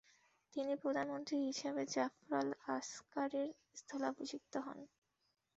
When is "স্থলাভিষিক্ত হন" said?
3.75-4.79